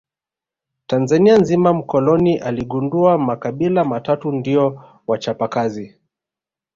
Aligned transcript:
Tanzania 0.87 1.37
nzima 1.37 1.73
mkoloni 1.73 2.37
aligundua 2.37 3.17
makabila 3.17 3.83
matatu 3.85 4.31
ndio 4.31 4.83
wachapa 5.07 5.47
kazi 5.47 5.95